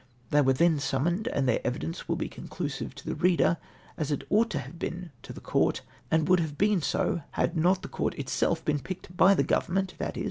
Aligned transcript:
They 0.31 0.41
were 0.41 0.53
then 0.53 0.79
summoned, 0.79 1.27
and 1.27 1.47
their 1.47 1.59
evidence 1.63 2.07
will 2.09 2.15
be 2.15 2.27
conclusive 2.27 2.95
to 2.95 3.05
the 3.05 3.13
reader, 3.13 3.57
as 3.99 4.09
it 4.09 4.23
ought 4.31 4.49
to 4.49 4.57
have 4.57 4.79
been 4.79 5.11
to 5.21 5.31
the 5.31 5.39
Court, 5.39 5.81
and 6.09 6.27
would 6.27 6.39
have 6.39 6.57
been 6.57 6.81
so 6.81 7.21
had 7.33 7.55
not 7.55 7.83
the 7.83 7.87
Court 7.87 8.15
itself 8.15 8.65
been 8.65 8.79
j^icked 8.79 9.15
by 9.15 9.35
the 9.35 9.43
Govern 9.43 9.75
ment, 9.75 9.93
i.e. 10.01 10.19